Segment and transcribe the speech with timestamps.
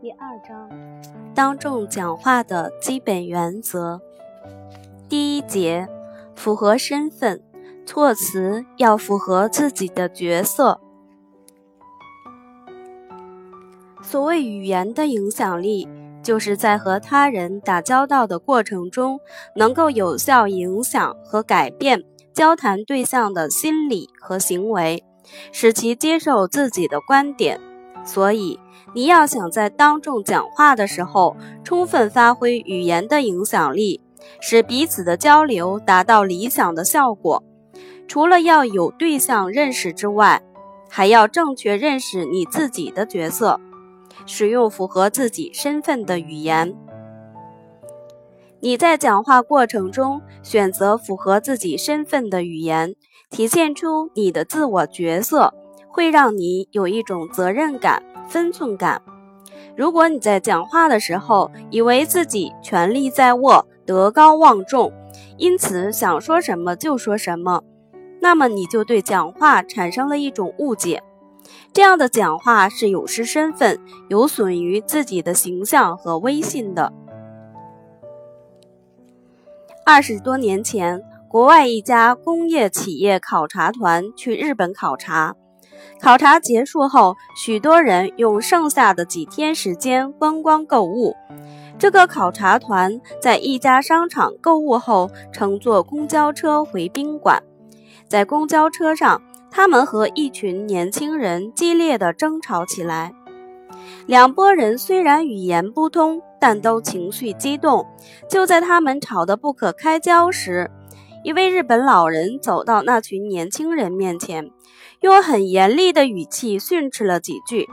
[0.00, 0.68] 第二章，
[1.34, 4.00] 当众讲话的基本原则。
[5.08, 5.88] 第一节，
[6.34, 7.42] 符合身份，
[7.86, 10.80] 措辞要符合自己的角色。
[14.02, 15.88] 所谓语言的影响力，
[16.22, 19.20] 就是在和他人打交道的过程中，
[19.54, 22.02] 能够有效影响和改变
[22.38, 25.02] 交谈对象的心理和行为，
[25.50, 27.60] 使其接受自己的观点。
[28.04, 28.60] 所以。
[28.94, 34.00] 你要想在当众讲话的时候充分发挥语言的影响力，
[34.40, 37.42] 使彼此的交流达到理想的效果，
[38.08, 40.42] 除了要有对象认识之外，
[40.88, 43.60] 还要正确认识你自己的角色，
[44.24, 46.74] 使用符合自己身份的语言。
[48.60, 52.94] 你在讲话过程中选择符合自己身份的语言，
[53.30, 55.54] 体现出你的自我角色，
[55.88, 58.02] 会让你有一种责任感。
[58.28, 59.00] 分寸感。
[59.74, 64.92] 如果你在讲话的时候以为自己权力在握、德高望重，
[65.38, 67.62] 因此想说什么就说什么，
[68.20, 71.02] 那么你就对讲话产生了一种误解。
[71.72, 76.92] 这样的讲话是有失身份、有损于自己的形象和威信的。
[79.90, 85.34] 二十多年前，国外一家工业企业考察团去日本考察。
[85.98, 91.16] 考察结束后，许多人用剩下的几天时间观光购物。
[91.78, 97.42] 这个考察团在一家商场购物后，乘坐公交车回宾馆。
[98.06, 103.14] 在公交车上，他们和一群年轻人激烈地争吵起来。
[104.04, 107.86] 两拨人虽然语言不通，但都情绪激动。
[108.28, 110.70] 就在他们吵得不可开交时，
[111.24, 114.50] 一位日本老人走到那群年轻人面前。
[115.00, 117.68] 用很严厉的语气训斥了几句，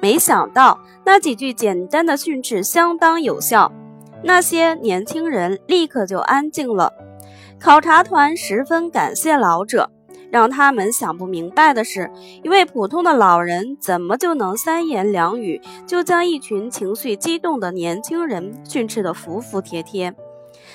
[0.00, 3.70] 没想到那几句简单的训斥相当有效，
[4.24, 6.92] 那些年轻人立刻就安静了。
[7.60, 9.88] 考察团十分感谢老者，
[10.34, 12.10] 让他们想不明白的是，
[12.42, 20.12] 一位普通的老人怎么就能三言两语就将一群情绪激动的年轻人训斥得服服帖帖？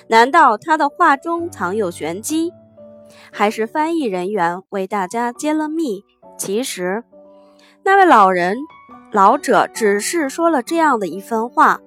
[0.08, 2.54] 难道他的话中藏有玄机？
[3.34, 6.06] 还是翻译人员为大家揭了密。
[6.38, 7.04] 其实，
[7.84, 8.56] 那位老人
[9.12, 11.82] 老者只是说了这样的一番话：“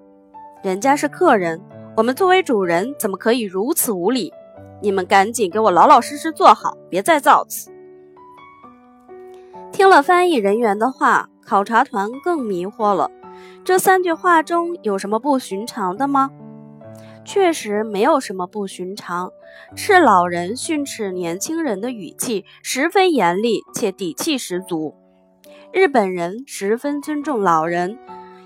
[0.63, 1.63] 人家是客人，
[1.97, 4.31] 我们作为主人怎么可以如此无礼？
[4.83, 7.71] 你们赶紧给我老老实实坐好，别再造次。”
[9.73, 13.11] 听了翻译人员的话，考察团更迷惑了。
[13.65, 16.31] 这三句话中有什么不寻常的吗？
[17.25, 19.31] 确实没有什么不寻常，
[19.77, 24.95] 是老人训斥年轻人的语气十分严厉且底气十足。
[25.73, 27.97] 日本人十分尊重老人，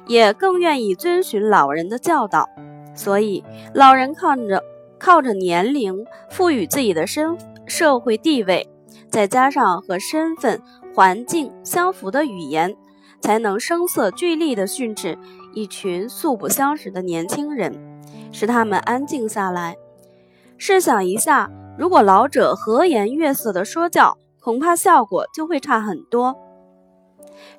[0.07, 2.49] 也更愿意遵循老人的教导，
[2.95, 3.43] 所以
[3.75, 4.63] 老人看着
[4.99, 7.37] 靠着年龄赋予自己的身
[7.67, 8.69] 社会地位，
[9.11, 10.61] 再加上和身份
[10.95, 12.77] 环境相符的语言，
[13.21, 15.19] 才能声色俱厉地训斥
[15.55, 17.73] 一群素不相识的年轻人。
[18.33, 19.77] 使他们安静下来。
[20.59, 26.37] 试想一下，如果老者和颜悦色地说教，恐怕效果就会差很多。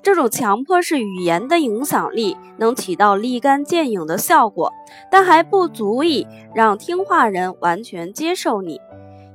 [0.01, 4.71] 这种强迫式语言的影响力能起到立竿见影的效果，
[5.11, 8.79] 但还不足以让听话人完全接受你。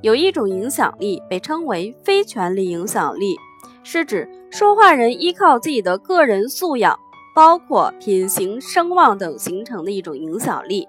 [0.01, 3.37] 有一种影响力被称为非权力影响力，
[3.85, 6.99] 是指说话人依靠自己的个人素养，
[7.35, 10.89] 包括品行、声望等形成的一种影响力。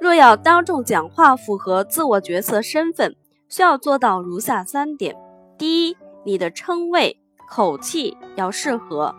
[0.00, 3.16] 若要当众讲话符合自我角色身份，
[3.48, 5.16] 需要做到如下三点：
[5.58, 9.12] 第一，你的称谓口气要适合；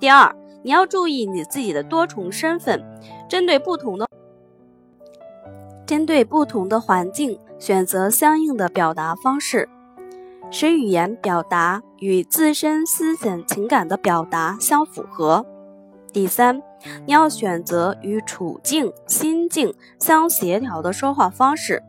[0.00, 2.82] 第二，你要注意你自己的多重身份，
[3.28, 4.08] 针对不同的
[5.86, 9.68] 针对不同的环境，选择相应的表达方式，
[10.50, 15.44] 使语言表达与自身思想情感的表达相符合；
[16.12, 16.62] 第三。
[17.04, 21.82] 你要选择与处境、心境相协调的说话方式。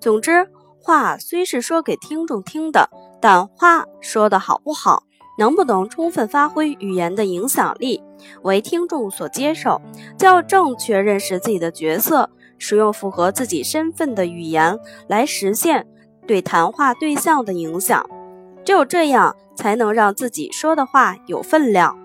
[0.00, 0.48] 总之，
[0.80, 2.88] 话虽是说给听众听的，
[3.24, 5.04] 但话说的好不好，
[5.38, 8.02] 能不能充分发挥语言的影响力，
[8.42, 9.80] 为听众所接受，
[10.18, 12.28] 就要正确认识自己的角色，
[12.58, 14.78] 使用符合自己身份的语言
[15.08, 15.86] 来实现
[16.26, 18.04] 对谈话对象的影响。
[18.62, 21.96] 只有这样，才能让自己说的话有分量。